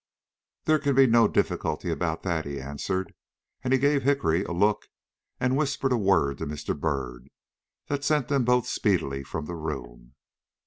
"There 0.65 0.79
can 0.79 0.95
be 0.95 1.05
no 1.05 1.27
difficulty 1.27 1.91
about 1.91 2.23
that," 2.23 2.43
he 2.45 2.59
answered; 2.59 3.13
and 3.63 3.71
he 3.71 3.77
gave 3.77 4.01
Hickory 4.01 4.43
a 4.45 4.51
look, 4.51 4.87
and 5.39 5.55
whispered 5.55 5.91
a 5.91 5.95
word 5.95 6.39
to 6.39 6.47
Mr. 6.47 6.75
Byrd, 6.75 7.29
that 7.87 8.03
sent 8.03 8.27
them 8.27 8.43
both 8.43 8.65
speedily 8.65 9.23
from 9.23 9.45
the 9.45 9.53
room. 9.53 10.15